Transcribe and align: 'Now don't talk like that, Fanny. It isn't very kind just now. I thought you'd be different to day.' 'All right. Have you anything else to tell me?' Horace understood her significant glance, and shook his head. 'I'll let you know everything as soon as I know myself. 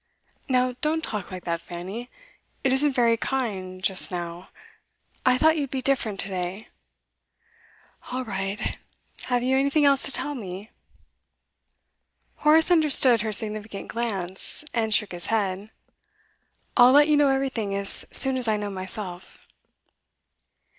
'Now 0.49 0.73
don't 0.81 1.03
talk 1.03 1.29
like 1.29 1.43
that, 1.45 1.61
Fanny. 1.61 2.09
It 2.63 2.73
isn't 2.73 2.93
very 2.93 3.17
kind 3.17 3.83
just 3.83 4.09
now. 4.09 4.49
I 5.27 5.37
thought 5.37 5.57
you'd 5.57 5.69
be 5.69 5.83
different 5.83 6.19
to 6.21 6.27
day.' 6.29 6.69
'All 8.11 8.25
right. 8.25 8.79
Have 9.25 9.43
you 9.43 9.55
anything 9.55 9.85
else 9.85 10.01
to 10.01 10.11
tell 10.11 10.33
me?' 10.33 10.71
Horace 12.37 12.71
understood 12.71 13.21
her 13.21 13.31
significant 13.31 13.89
glance, 13.89 14.65
and 14.73 14.91
shook 14.91 15.11
his 15.11 15.27
head. 15.27 15.69
'I'll 16.75 16.93
let 16.93 17.07
you 17.07 17.15
know 17.15 17.29
everything 17.29 17.75
as 17.75 18.07
soon 18.11 18.37
as 18.37 18.47
I 18.47 18.57
know 18.57 18.71
myself. 18.71 19.37